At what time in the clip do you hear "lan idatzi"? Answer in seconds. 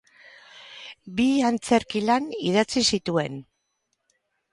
2.07-2.83